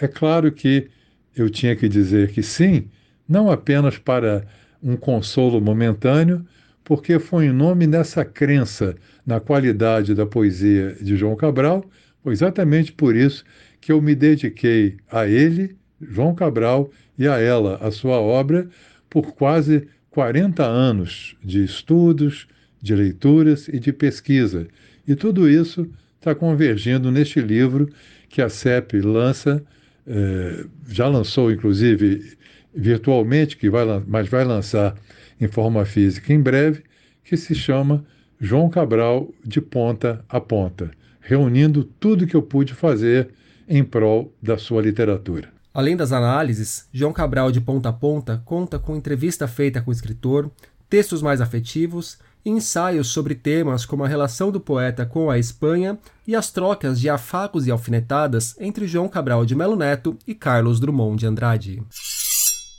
É 0.00 0.08
claro 0.08 0.50
que 0.50 0.88
eu 1.36 1.50
tinha 1.50 1.76
que 1.76 1.86
dizer 1.86 2.30
que 2.32 2.42
sim, 2.42 2.88
não 3.28 3.50
apenas 3.50 3.98
para 3.98 4.46
um 4.82 4.96
consolo 4.96 5.60
momentâneo, 5.60 6.46
porque 6.82 7.18
foi 7.18 7.44
em 7.44 7.52
nome 7.52 7.86
dessa 7.86 8.24
crença 8.24 8.96
na 9.26 9.40
qualidade 9.40 10.14
da 10.14 10.26
poesia 10.26 10.96
de 11.00 11.16
João 11.16 11.36
Cabral, 11.36 11.84
foi 12.22 12.32
exatamente 12.32 12.92
por 12.92 13.14
isso 13.14 13.44
que 13.80 13.92
eu 13.92 14.00
me 14.00 14.14
dediquei 14.14 14.96
a 15.10 15.26
ele, 15.26 15.76
João 16.00 16.34
Cabral, 16.34 16.90
e 17.18 17.28
a 17.28 17.38
ela, 17.38 17.78
a 17.80 17.90
sua 17.90 18.18
obra, 18.18 18.68
por 19.08 19.34
quase 19.34 19.86
40 20.10 20.64
anos 20.64 21.36
de 21.42 21.62
estudos, 21.64 22.46
de 22.80 22.94
leituras 22.94 23.68
e 23.68 23.78
de 23.78 23.92
pesquisa. 23.92 24.66
E 25.06 25.14
tudo 25.14 25.48
isso 25.48 25.88
está 26.18 26.34
convergindo 26.34 27.10
neste 27.10 27.40
livro 27.40 27.88
que 28.28 28.42
a 28.42 28.48
CEP 28.48 29.00
lança, 29.00 29.62
eh, 30.06 30.64
já 30.88 31.06
lançou 31.08 31.52
inclusive 31.52 32.36
virtualmente, 32.74 33.56
que 33.56 33.70
vai, 33.70 33.84
mas 34.06 34.28
vai 34.28 34.44
lançar 34.44 34.96
em 35.40 35.46
forma 35.46 35.84
física 35.84 36.32
em 36.32 36.40
breve, 36.40 36.82
que 37.22 37.36
se 37.36 37.54
chama 37.54 38.04
João 38.44 38.68
Cabral 38.68 39.30
de 39.42 39.58
Ponta 39.58 40.22
a 40.28 40.38
Ponta, 40.38 40.90
reunindo 41.18 41.82
tudo 41.82 42.26
que 42.26 42.36
eu 42.36 42.42
pude 42.42 42.74
fazer 42.74 43.30
em 43.66 43.82
prol 43.82 44.34
da 44.42 44.58
sua 44.58 44.82
literatura. 44.82 45.48
Além 45.72 45.96
das 45.96 46.12
análises, 46.12 46.86
João 46.92 47.10
Cabral 47.10 47.50
de 47.50 47.58
Ponta 47.58 47.88
a 47.88 47.92
Ponta 47.94 48.42
conta 48.44 48.78
com 48.78 48.94
entrevista 48.94 49.48
feita 49.48 49.80
com 49.80 49.90
o 49.90 49.94
escritor, 49.94 50.50
textos 50.90 51.22
mais 51.22 51.40
afetivos 51.40 52.18
e 52.44 52.50
ensaios 52.50 53.08
sobre 53.08 53.34
temas 53.34 53.86
como 53.86 54.04
a 54.04 54.08
relação 54.08 54.52
do 54.52 54.60
poeta 54.60 55.06
com 55.06 55.30
a 55.30 55.38
Espanha 55.38 55.98
e 56.26 56.36
as 56.36 56.50
trocas 56.50 57.00
de 57.00 57.08
afagos 57.08 57.66
e 57.66 57.70
alfinetadas 57.70 58.54
entre 58.60 58.86
João 58.86 59.08
Cabral 59.08 59.46
de 59.46 59.54
Melo 59.54 59.74
Neto 59.74 60.18
e 60.26 60.34
Carlos 60.34 60.78
Drummond 60.78 61.18
de 61.18 61.26
Andrade. 61.26 61.82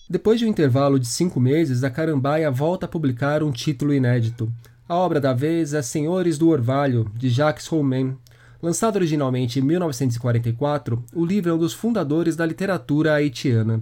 Depois 0.07 0.37
de 0.37 0.45
um 0.45 0.49
intervalo 0.49 0.99
de 0.99 1.07
cinco 1.07 1.39
meses, 1.39 1.83
a 1.83 1.89
Carambaia 1.89 2.51
volta 2.51 2.85
a 2.85 2.89
publicar 2.89 3.41
um 3.41 3.51
título 3.51 3.91
inédito. 3.91 4.53
A 4.87 4.95
obra 4.95 5.19
da 5.19 5.33
vez 5.33 5.73
é 5.73 5.81
Senhores 5.81 6.37
do 6.37 6.47
Orvalho, 6.47 7.11
de 7.15 7.27
Jacques 7.27 7.65
Roumain. 7.65 8.15
Lançado 8.61 8.97
originalmente 8.97 9.57
em 9.57 9.63
1944, 9.63 11.03
o 11.11 11.25
livro 11.25 11.49
é 11.49 11.53
um 11.55 11.57
dos 11.57 11.73
fundadores 11.73 12.35
da 12.35 12.45
literatura 12.45 13.15
haitiana. 13.15 13.81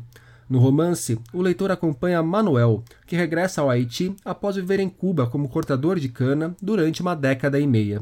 No 0.50 0.60
romance, 0.60 1.19
o 1.33 1.41
leitor 1.41 1.72
acompanha 1.72 2.24
Manuel, 2.24 2.86
que 3.05 3.17
regressa 3.17 3.60
ao 3.60 3.69
Haiti 3.69 4.15
após 4.24 4.55
viver 4.55 4.79
em 4.79 4.88
Cuba 4.88 5.27
como 5.27 5.50
cortador 5.50 6.00
de 6.00 6.07
cana 6.07 6.55
durante 6.62 7.01
uma 7.01 7.15
década 7.15 7.60
e 7.60 7.67
meia. 7.67 8.01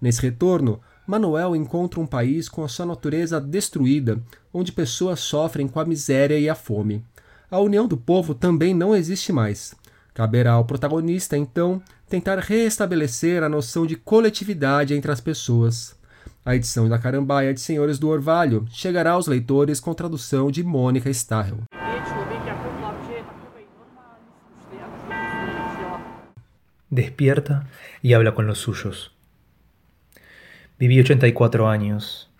Nesse 0.00 0.22
retorno, 0.22 0.80
Manuel 1.04 1.56
encontra 1.56 1.98
um 1.98 2.06
país 2.06 2.48
com 2.48 2.62
a 2.62 2.68
sua 2.68 2.86
natureza 2.86 3.40
destruída, 3.40 4.22
onde 4.54 4.70
pessoas 4.70 5.18
sofrem 5.18 5.66
com 5.66 5.80
a 5.80 5.84
miséria 5.84 6.38
e 6.38 6.48
a 6.48 6.54
fome 6.54 7.04
a 7.50 7.60
união 7.60 7.86
do 7.86 7.96
povo 7.96 8.34
também 8.34 8.74
não 8.74 8.94
existe 8.94 9.32
mais. 9.32 9.74
Caberá 10.16 10.52
ao 10.52 10.64
protagonista, 10.64 11.36
então, 11.36 11.82
tentar 12.08 12.38
reestabelecer 12.38 13.42
a 13.42 13.50
noção 13.50 13.84
de 13.84 13.96
coletividade 13.96 14.94
entre 14.94 15.12
as 15.12 15.20
pessoas. 15.20 15.94
A 16.42 16.56
edição 16.56 16.88
da 16.88 16.98
Carambaia 16.98 17.52
de 17.52 17.60
Senhores 17.60 17.98
do 17.98 18.08
Orvalho 18.08 18.66
chegará 18.70 19.10
aos 19.10 19.26
leitores 19.26 19.78
com 19.78 19.92
tradução 19.92 20.50
de 20.50 20.64
Mônica 20.64 21.10
Starrel. 21.10 21.58
Despierta 26.90 27.66
y 28.02 28.14
habla 28.14 28.32
con 28.32 28.46
los 28.46 28.56
suyos. 28.56 29.12
Viví 30.78 30.98
84 30.98 31.68
años. 31.68 32.30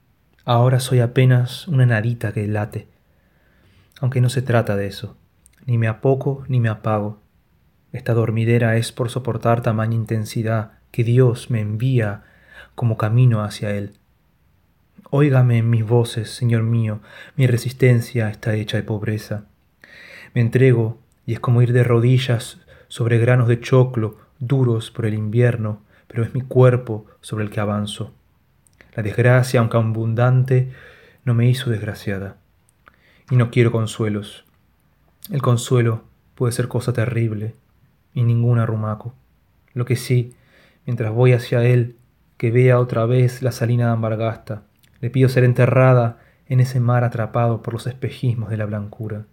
Ahora 0.47 0.81
soy 0.81 1.01
apenas 1.01 1.69
una 1.69 1.85
nadita 1.85 2.33
que 2.33 2.47
late. 2.47 2.89
aunque 4.01 4.23
no 4.23 4.31
se 4.31 4.41
trata 4.41 4.77
de 4.77 4.87
eso. 4.87 5.15
Ni 5.67 5.77
me 5.77 5.89
apoco 5.89 6.43
ni 6.49 6.59
me 6.59 6.71
apago. 6.71 7.26
Esta 7.97 8.13
dormidera 8.13 8.77
es 8.77 8.93
por 8.93 9.09
soportar 9.09 9.63
tamaña 9.63 9.95
intensidad 9.95 10.73
que 10.91 11.03
Dios 11.03 11.51
me 11.51 11.63
envía 11.63 12.25
como 12.75 12.99
camino 12.99 13.43
hacia 13.43 13.71
Él. 13.71 13.95
Óigame 15.09 15.57
en 15.57 15.71
mis 15.71 15.83
voces, 15.83 16.29
Señor 16.31 16.63
mío, 16.63 17.01
mi 17.37 17.47
resistencia 17.47 18.29
está 18.29 18.55
hecha 18.55 18.77
de 18.77 18.83
pobreza. 18.83 19.47
Me 20.35 20.43
entrego 20.43 20.99
y 21.25 21.33
es 21.33 21.41
como 21.41 21.63
ir 21.63 21.73
de 21.73 21.85
rodillas 21.85 22.61
sobre 22.89 23.17
granos 23.17 23.49
de 23.49 23.61
choclo 23.61 24.19
duros 24.41 24.91
por 24.91 25.07
el 25.07 25.15
invierno, 25.15 25.81
pero 26.07 26.23
es 26.23 26.35
mi 26.35 26.43
cuerpo 26.43 27.07
sobre 27.23 27.45
el 27.45 27.51
que 27.51 27.61
avanzo. 27.61 28.13
La 28.95 29.03
desgracia, 29.03 29.61
aunque 29.61 29.79
abundante, 29.79 30.71
no 31.25 31.33
me 31.33 31.49
hizo 31.49 31.71
desgraciada 31.71 32.37
y 33.31 33.37
no 33.37 33.51
quiero 33.51 33.73
consuelos. 33.73 34.45
El 35.31 35.41
consuelo 35.41 36.05
puede 36.35 36.53
ser 36.53 36.69
cosa 36.69 36.93
terrible 36.93 37.55
y 38.17 38.25
ningún 38.25 38.59
arrumaco. 38.59 39.15
Lo 39.75 39.85
que 39.85 39.95
sí, 39.95 40.35
mientras 40.87 41.13
voy 41.13 41.35
hacia 41.35 41.63
él, 41.63 41.97
que 42.39 42.51
vea 42.51 42.81
otra 42.81 43.05
vez 43.07 43.43
la 43.43 43.53
salina 43.53 43.87
de 43.87 43.93
Ambargasta, 43.93 44.63
le 45.01 45.11
pido 45.11 45.29
ser 45.29 45.45
enterrada 45.45 46.19
en 46.49 46.61
ese 46.61 46.81
mar 46.81 47.05
atrapado 47.05 47.63
por 47.63 47.75
los 47.75 47.87
espejismos 47.87 48.49
de 48.49 48.57
la 48.57 48.65
blancura. 48.65 49.27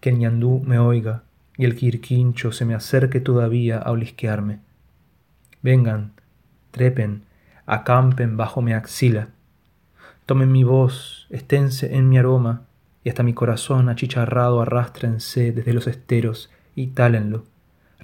Que 0.00 0.10
el 0.10 0.18
ñandú 0.18 0.62
me 0.64 0.78
oiga 0.78 1.22
y 1.56 1.64
el 1.64 1.74
quirquincho 1.74 2.52
se 2.52 2.66
me 2.66 2.74
acerque 2.74 3.18
todavía 3.18 3.78
a 3.78 3.90
olisquearme. 3.90 4.60
Vengan, 5.62 6.12
trepen, 6.70 7.22
acampen 7.64 8.36
bajo 8.36 8.60
mi 8.60 8.74
axila. 8.74 9.28
Tomen 10.26 10.52
mi 10.52 10.64
voz, 10.64 11.28
esténse 11.30 11.96
en 11.96 12.10
mi 12.10 12.18
aroma, 12.18 12.66
y 13.04 13.08
hasta 13.08 13.22
mi 13.22 13.32
corazón 13.32 13.88
achicharrado 13.88 14.60
arrástrense 14.60 15.52
desde 15.52 15.72
los 15.72 15.86
esteros 15.86 16.50
y 16.74 16.88
tálenlo, 16.88 17.44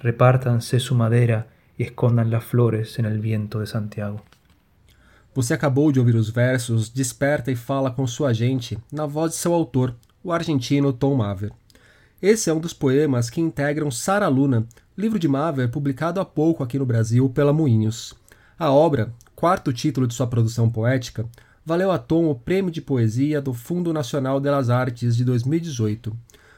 repártanse 0.03 0.81
su 0.81 0.95
madera 0.95 1.47
e 1.77 1.83
escondan 1.83 2.29
las 2.29 2.43
flores 2.43 2.99
el 2.99 3.19
viento 3.19 3.61
de 3.61 3.67
Santiago. 3.67 4.21
Você 5.33 5.53
acabou 5.53 5.91
de 5.93 5.99
ouvir 5.99 6.15
os 6.15 6.29
versos 6.29 6.89
Desperta 6.89 7.49
e 7.49 7.55
Fala 7.55 7.89
com 7.89 8.05
Sua 8.05 8.33
Gente, 8.33 8.77
na 8.91 9.05
voz 9.05 9.31
de 9.31 9.37
seu 9.37 9.53
autor, 9.53 9.95
o 10.21 10.31
argentino 10.33 10.91
Tom 10.91 11.15
Maver. 11.15 11.51
Esse 12.21 12.49
é 12.49 12.53
um 12.53 12.59
dos 12.59 12.73
poemas 12.73 13.29
que 13.29 13.41
integram 13.41 13.89
Sara 13.89 14.27
Luna, 14.27 14.67
livro 14.95 15.17
de 15.17 15.27
Maver 15.27 15.71
publicado 15.71 16.19
há 16.19 16.25
pouco 16.25 16.63
aqui 16.63 16.77
no 16.77 16.85
Brasil 16.85 17.29
pela 17.29 17.53
Moinhos. 17.53 18.13
A 18.59 18.71
obra, 18.71 19.11
quarto 19.35 19.71
título 19.71 20.05
de 20.05 20.13
sua 20.13 20.27
produção 20.27 20.69
poética, 20.69 21.25
valeu 21.65 21.91
a 21.91 21.97
Tom 21.97 22.25
o 22.25 22.35
Prêmio 22.35 22.71
de 22.71 22.81
Poesia 22.81 23.41
do 23.41 23.53
Fundo 23.53 23.93
Nacional 23.93 24.39
das 24.41 24.69
Artes 24.69 25.15
de 25.15 25.23
2018. 25.23 26.13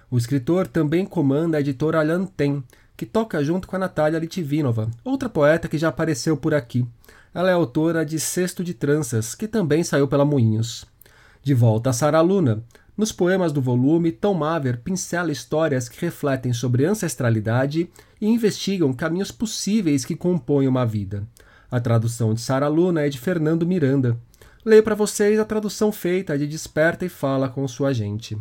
O 0.10 0.18
escritor 0.18 0.68
também 0.68 1.06
comanda 1.06 1.58
a 1.58 1.62
editora 1.62 2.02
Lanten, 2.02 2.64
que 2.98 3.06
toca 3.06 3.44
junto 3.44 3.68
com 3.68 3.76
a 3.76 3.80
Natália 3.80 4.20
Litvinova, 4.20 4.90
outra 5.04 5.30
poeta 5.30 5.68
que 5.68 5.78
já 5.78 5.90
apareceu 5.90 6.38
por 6.38 6.54
aqui. 6.54 6.86
Ela 7.34 7.50
é 7.50 7.54
autora 7.54 8.06
de 8.06 8.20
Cesto 8.20 8.64
de 8.64 8.74
Tranças, 8.74 9.36
que 9.36 9.48
também 9.48 9.84
saiu 9.84 10.08
pela 10.08 10.24
Moinhos. 10.24 10.86
De 11.44 11.54
volta 11.54 11.90
a 11.90 11.94
Sara 11.94 12.22
Luna, 12.22 12.64
nos 12.98 13.12
poemas 13.12 13.52
do 13.52 13.62
volume, 13.62 14.12
Tom 14.14 14.36
Maver 14.36 14.80
pincela 14.82 15.32
histórias 15.32 15.90
que 15.90 16.00
refletem 16.00 16.54
sobre 16.54 16.86
ancestralidade 16.86 17.90
e 18.22 18.28
investigam 18.28 18.94
caminhos 18.94 19.32
possíveis 19.32 20.06
que 20.06 20.16
compõem 20.16 20.68
uma 20.68 20.86
vida. 20.86 21.28
A 21.70 21.80
tradução 21.82 22.34
de 22.34 22.40
Sara 22.40 22.70
Luna 22.70 23.02
é 23.02 23.10
de 23.10 23.20
Fernando 23.20 23.68
Miranda. 23.68 24.18
Leio 24.64 24.82
para 24.82 24.96
vocês 24.96 25.38
a 25.40 25.46
tradução 25.46 25.92
feita 25.92 26.38
de 26.38 26.48
Desperta 26.48 27.06
e 27.06 27.10
Fala 27.10 27.50
com 27.50 27.68
sua 27.68 27.94
gente. 27.94 28.38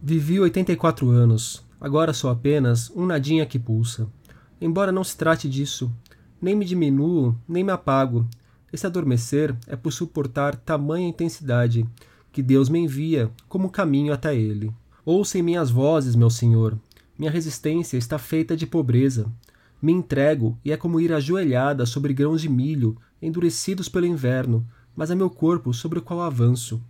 Vivi 0.00 0.38
84 0.38 1.10
anos, 1.10 1.65
agora 1.80 2.12
sou 2.12 2.30
apenas 2.30 2.90
um 2.90 3.06
nadinha 3.06 3.46
que 3.46 3.58
pulsa. 3.58 4.08
Embora 4.60 4.90
não 4.90 5.04
se 5.04 5.16
trate 5.16 5.48
disso, 5.48 5.92
nem 6.40 6.54
me 6.54 6.64
diminuo, 6.64 7.36
nem 7.48 7.62
me 7.62 7.72
apago. 7.72 8.26
Esse 8.72 8.86
adormecer 8.86 9.56
é 9.66 9.76
por 9.76 9.92
suportar 9.92 10.56
tamanha 10.56 11.08
intensidade 11.08 11.86
que 12.32 12.42
Deus 12.42 12.68
me 12.68 12.78
envia 12.78 13.30
como 13.48 13.70
caminho 13.70 14.12
até 14.12 14.36
Ele. 14.36 14.72
Ouçam 15.04 15.42
minhas 15.42 15.70
vozes, 15.70 16.14
meu 16.14 16.28
Senhor. 16.28 16.78
Minha 17.18 17.30
resistência 17.30 17.96
está 17.96 18.18
feita 18.18 18.56
de 18.56 18.66
pobreza. 18.66 19.26
Me 19.80 19.92
entrego 19.92 20.58
e 20.64 20.72
é 20.72 20.76
como 20.76 21.00
ir 21.00 21.12
ajoelhada 21.12 21.86
sobre 21.86 22.12
grãos 22.12 22.42
de 22.42 22.48
milho, 22.48 22.96
endurecidos 23.22 23.88
pelo 23.88 24.04
inverno, 24.04 24.66
mas 24.94 25.10
é 25.10 25.14
meu 25.14 25.30
corpo 25.30 25.72
sobre 25.72 25.98
o 25.98 26.02
qual 26.02 26.20
avanço. 26.20 26.82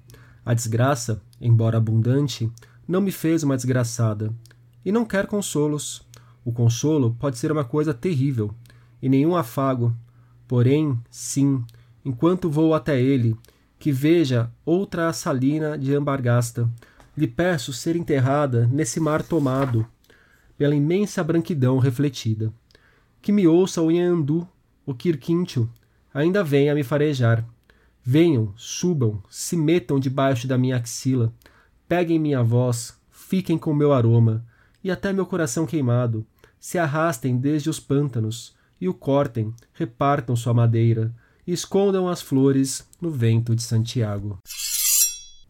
A 0.45 0.55
desgraça, 0.55 1.21
embora 1.41 1.77
abundante, 1.77 2.51
não 2.87 3.01
me 3.01 3.13
fez 3.13 3.43
uma 3.43 3.57
desgraçada. 3.57 4.33
E 4.87 4.93
não 4.93 5.05
quer 5.05 5.27
consolos. 5.27 6.07
O 6.45 6.53
consolo 6.53 7.15
pode 7.19 7.37
ser 7.37 7.53
uma 7.53 7.65
coisa 7.65 7.93
terrível, 7.93 8.55
e 9.03 9.09
nenhum 9.09 9.37
afago. 9.37 9.95
Porém, 10.49 10.99
sim, 11.11 11.63
enquanto 12.05 12.49
vou 12.49 12.73
até 12.73 12.99
ele, 12.99 13.37
que 13.79 13.91
veja 13.91 14.51
outra 14.65 15.09
assalina 15.09 15.77
de 15.77 15.93
Ambargasta, 15.95 16.71
lhe 17.15 17.27
peço 17.27 17.73
ser 17.73 17.97
enterrada 17.97 18.67
nesse 18.69 19.01
mar 19.01 19.23
tomado, 19.23 19.85
pela 20.57 20.75
imensa 20.75 21.23
branquidão 21.23 21.79
refletida. 21.79 22.51
Que 23.21 23.33
me 23.33 23.47
ouça 23.47 23.83
o 23.83 23.91
Yandu, 23.91 24.49
o 24.87 24.95
Quirquintio, 24.95 25.69
ainda 26.15 26.45
venha 26.45 26.75
me 26.75 26.85
farejar 26.85 27.45
Venham, 28.09 28.55
subam, 28.57 29.21
se 29.29 29.57
metam 29.57 29.99
debaixo 29.99 30.47
da 30.47 30.57
minha 30.57 30.77
axila, 30.77 31.35
peguem 31.89 32.21
minha 32.21 32.41
voz, 32.41 32.97
fiquem 33.11 33.59
com 33.59 33.75
meu 33.75 33.93
aroma, 33.93 34.47
e 34.87 34.91
até 34.93 35.13
meu 35.13 35.27
coração 35.27 35.67
queimado, 35.67 36.25
se 36.61 36.79
arrastem 36.79 37.37
desde 37.37 37.69
os 37.69 37.81
pântanos, 37.81 38.55
e 38.81 38.89
o 38.89 38.95
cortem, 38.95 39.53
repartam 39.73 40.37
sua 40.37 40.55
madeira, 40.55 41.13
e 41.45 41.53
escondam 41.53 42.09
as 42.09 42.23
flores 42.23 42.87
no 43.01 43.11
vento 43.11 43.53
de 43.57 43.65
Santiago. 43.65 44.39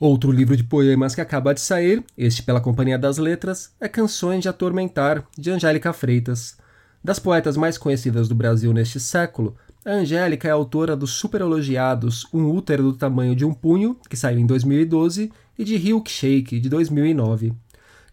Outro 0.00 0.32
livro 0.32 0.56
de 0.56 0.64
poemas 0.64 1.14
que 1.14 1.20
acaba 1.20 1.52
de 1.52 1.60
sair, 1.60 2.02
este 2.16 2.42
pela 2.42 2.62
Companhia 2.62 2.98
das 2.98 3.18
Letras, 3.18 3.74
é 3.78 3.86
Canções 3.90 4.40
de 4.40 4.48
Atormentar, 4.48 5.22
de 5.36 5.50
Angélica 5.50 5.92
Freitas. 5.92 6.56
Das 7.04 7.18
poetas 7.18 7.58
mais 7.58 7.76
conhecidas 7.76 8.30
do 8.30 8.34
Brasil 8.34 8.72
neste 8.72 8.98
século, 8.98 9.54
a 9.84 9.90
Angélica 9.90 10.48
é 10.48 10.50
autora 10.50 10.96
dos 10.96 11.10
superelogiados 11.10 12.26
Um 12.32 12.50
Útero 12.50 12.84
do 12.84 12.94
Tamanho 12.94 13.36
de 13.36 13.44
um 13.44 13.52
Punho, 13.52 13.98
que 14.08 14.16
saiu 14.16 14.38
em 14.38 14.46
2012, 14.46 15.30
e 15.58 15.64
de 15.64 15.78
Shake, 16.06 16.58
de 16.58 16.70
2009. 16.70 17.52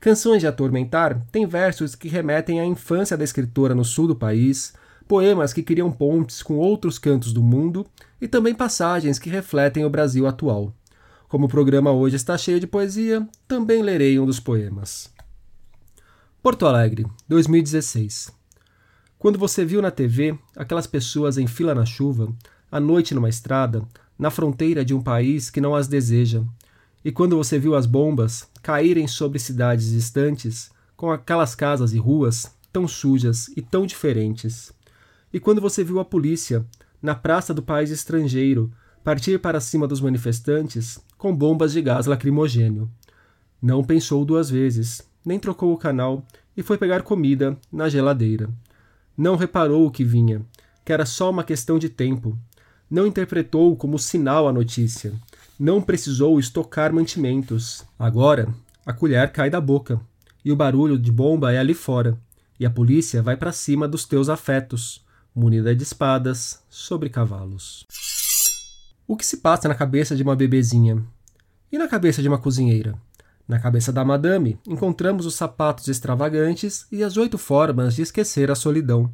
Canções 0.03 0.41
de 0.41 0.47
Atormentar 0.47 1.25
tem 1.31 1.47
versos 1.47 1.95
que 1.95 2.09
remetem 2.09 2.59
à 2.59 2.65
infância 2.65 3.15
da 3.15 3.23
escritora 3.23 3.73
no 3.73 3.85
sul 3.85 4.05
do 4.05 4.13
país, 4.13 4.73
poemas 5.07 5.53
que 5.53 5.63
criam 5.63 5.89
pontes 5.89 6.43
com 6.43 6.57
outros 6.57 6.99
cantos 6.99 7.31
do 7.31 7.41
mundo 7.41 7.85
e 8.19 8.27
também 8.27 8.53
passagens 8.53 9.17
que 9.17 9.29
refletem 9.29 9.85
o 9.85 9.89
Brasil 9.89 10.27
atual. 10.27 10.73
Como 11.29 11.45
o 11.45 11.47
programa 11.47 11.89
hoje 11.93 12.17
está 12.17 12.37
cheio 12.37 12.59
de 12.59 12.67
poesia, 12.67 13.25
também 13.47 13.81
lerei 13.81 14.19
um 14.19 14.25
dos 14.25 14.41
poemas. 14.41 15.09
Porto 16.41 16.65
Alegre, 16.65 17.05
2016. 17.29 18.29
Quando 19.17 19.39
você 19.39 19.63
viu 19.63 19.81
na 19.81 19.89
TV 19.89 20.37
aquelas 20.53 20.85
pessoas 20.85 21.37
em 21.37 21.47
fila 21.47 21.73
na 21.73 21.85
chuva, 21.85 22.27
à 22.69 22.77
noite 22.77 23.15
numa 23.15 23.29
estrada, 23.29 23.87
na 24.19 24.29
fronteira 24.29 24.83
de 24.83 24.93
um 24.93 25.01
país 25.01 25.49
que 25.49 25.61
não 25.61 25.73
as 25.73 25.87
deseja, 25.87 26.43
e 27.05 27.09
quando 27.09 27.37
você 27.37 27.57
viu 27.57 27.73
as 27.73 27.85
bombas 27.85 28.51
caírem 28.63 29.07
sobre 29.07 29.37
cidades 29.37 29.91
distantes, 29.91 30.71
com 30.97 31.11
aquelas 31.11 31.53
casas 31.53 31.93
e 31.93 31.99
ruas 31.99 32.51
tão 32.71 32.87
sujas 32.87 33.49
e 33.55 33.61
tão 33.61 33.85
diferentes, 33.85 34.73
e 35.31 35.39
quando 35.39 35.61
você 35.61 35.83
viu 35.83 35.99
a 35.99 36.05
polícia, 36.05 36.65
na 37.01 37.13
praça 37.13 37.53
do 37.53 37.61
país 37.61 37.91
estrangeiro, 37.91 38.71
partir 39.03 39.39
para 39.39 39.59
cima 39.59 39.87
dos 39.87 39.99
manifestantes 39.99 40.99
com 41.17 41.35
bombas 41.35 41.73
de 41.73 41.81
gás 41.81 42.05
lacrimogênio. 42.05 42.89
Não 43.61 43.83
pensou 43.83 44.23
duas 44.23 44.49
vezes, 44.49 45.01
nem 45.25 45.37
trocou 45.39 45.73
o 45.73 45.77
canal 45.77 46.25
e 46.55 46.63
foi 46.63 46.77
pegar 46.77 47.03
comida 47.03 47.57
na 47.71 47.89
geladeira. 47.89 48.49
Não 49.17 49.35
reparou 49.35 49.85
o 49.85 49.91
que 49.91 50.03
vinha, 50.03 50.41
que 50.85 50.93
era 50.93 51.05
só 51.05 51.29
uma 51.29 51.43
questão 51.43 51.77
de 51.77 51.89
tempo. 51.89 52.37
Não 52.89 53.07
interpretou 53.07 53.75
como 53.75 53.99
sinal 53.99 54.47
a 54.47 54.53
notícia. 54.53 55.13
Não 55.63 55.81
precisou 55.81 56.37
estocar 56.41 56.91
mantimentos. 56.91 57.85
Agora, 57.97 58.53
a 58.85 58.91
colher 58.91 59.31
cai 59.31 59.49
da 59.49 59.61
boca 59.61 59.97
e 60.43 60.51
o 60.51 60.57
barulho 60.57 60.99
de 60.99 61.09
bomba 61.09 61.53
é 61.53 61.57
ali 61.57 61.73
fora, 61.73 62.19
e 62.59 62.65
a 62.65 62.69
polícia 62.69 63.21
vai 63.21 63.37
para 63.37 63.53
cima 63.53 63.87
dos 63.87 64.03
teus 64.03 64.27
afetos, 64.27 65.05
munida 65.33 65.73
de 65.73 65.81
espadas 65.81 66.61
sobre 66.69 67.09
cavalos. 67.09 67.85
O 69.07 69.15
que 69.15 69.25
se 69.25 69.37
passa 69.37 69.69
na 69.69 69.73
cabeça 69.73 70.17
de 70.17 70.23
uma 70.23 70.35
bebezinha? 70.35 71.01
E 71.71 71.77
na 71.77 71.87
cabeça 71.87 72.21
de 72.21 72.27
uma 72.27 72.39
cozinheira? 72.39 72.95
Na 73.47 73.57
cabeça 73.57 73.89
da 73.89 74.03
madame, 74.03 74.59
encontramos 74.67 75.25
os 75.25 75.35
sapatos 75.35 75.87
extravagantes 75.87 76.85
e 76.91 77.01
as 77.01 77.15
oito 77.15 77.37
formas 77.37 77.95
de 77.95 78.01
esquecer 78.01 78.51
a 78.51 78.55
solidão. 78.55 79.09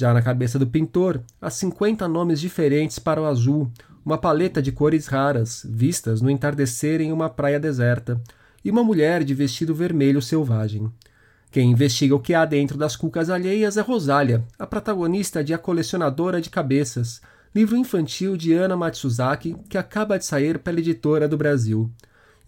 Já 0.00 0.14
na 0.14 0.22
cabeça 0.22 0.58
do 0.58 0.66
pintor, 0.66 1.20
há 1.38 1.50
cinquenta 1.50 2.08
nomes 2.08 2.40
diferentes 2.40 2.98
para 2.98 3.20
o 3.20 3.26
azul, 3.26 3.70
uma 4.02 4.16
paleta 4.16 4.62
de 4.62 4.72
cores 4.72 5.06
raras, 5.06 5.60
vistas 5.68 6.22
no 6.22 6.30
entardecer 6.30 7.02
em 7.02 7.12
uma 7.12 7.28
praia 7.28 7.60
deserta, 7.60 8.18
e 8.64 8.70
uma 8.70 8.82
mulher 8.82 9.22
de 9.22 9.34
vestido 9.34 9.74
vermelho 9.74 10.22
selvagem. 10.22 10.90
Quem 11.50 11.70
investiga 11.70 12.14
o 12.14 12.18
que 12.18 12.32
há 12.32 12.46
dentro 12.46 12.78
das 12.78 12.96
cucas 12.96 13.28
alheias 13.28 13.76
é 13.76 13.82
Rosália, 13.82 14.42
a 14.58 14.66
protagonista 14.66 15.44
de 15.44 15.52
A 15.52 15.58
Colecionadora 15.58 16.40
de 16.40 16.48
Cabeças, 16.48 17.20
livro 17.54 17.76
infantil 17.76 18.38
de 18.38 18.54
Ana 18.54 18.78
Matsuzaki 18.78 19.54
que 19.68 19.76
acaba 19.76 20.18
de 20.18 20.24
sair 20.24 20.60
pela 20.60 20.78
editora 20.78 21.28
do 21.28 21.36
Brasil. 21.36 21.90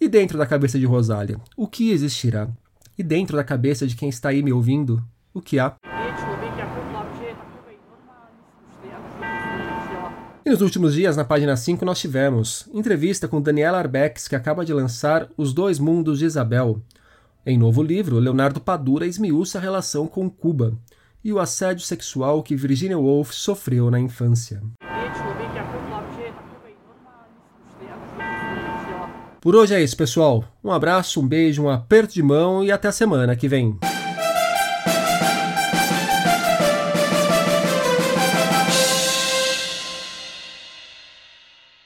E 0.00 0.08
dentro 0.08 0.38
da 0.38 0.46
cabeça 0.46 0.78
de 0.78 0.86
Rosália, 0.86 1.38
o 1.54 1.68
que 1.68 1.90
existirá? 1.90 2.48
E 2.96 3.02
dentro 3.02 3.36
da 3.36 3.44
cabeça 3.44 3.86
de 3.86 3.94
quem 3.94 4.08
está 4.08 4.30
aí 4.30 4.42
me 4.42 4.54
ouvindo, 4.54 5.04
o 5.34 5.42
que 5.42 5.58
há? 5.58 5.76
E 10.41 10.41
nos 10.52 10.60
últimos 10.60 10.92
dias, 10.92 11.16
na 11.16 11.24
página 11.24 11.56
5, 11.56 11.82
nós 11.82 11.98
tivemos 11.98 12.68
entrevista 12.74 13.26
com 13.26 13.40
Daniela 13.40 13.78
Arbex, 13.78 14.28
que 14.28 14.36
acaba 14.36 14.66
de 14.66 14.74
lançar 14.74 15.26
Os 15.34 15.54
Dois 15.54 15.78
Mundos 15.78 16.18
de 16.18 16.26
Isabel. 16.26 16.78
Em 17.46 17.56
novo 17.56 17.82
livro, 17.82 18.18
Leonardo 18.18 18.60
Padura 18.60 19.06
esmiuça 19.06 19.56
a 19.56 19.60
relação 19.62 20.06
com 20.06 20.28
Cuba 20.28 20.74
e 21.24 21.32
o 21.32 21.38
assédio 21.38 21.86
sexual 21.86 22.42
que 22.42 22.54
Virginia 22.54 22.98
Woolf 22.98 23.32
sofreu 23.32 23.90
na 23.90 23.98
infância. 23.98 24.62
Por 29.40 29.56
hoje 29.56 29.74
é 29.74 29.82
isso, 29.82 29.96
pessoal. 29.96 30.44
Um 30.62 30.70
abraço, 30.70 31.18
um 31.18 31.26
beijo, 31.26 31.62
um 31.62 31.70
aperto 31.70 32.12
de 32.12 32.22
mão 32.22 32.62
e 32.62 32.70
até 32.70 32.88
a 32.88 32.92
semana 32.92 33.34
que 33.34 33.48
vem. 33.48 33.78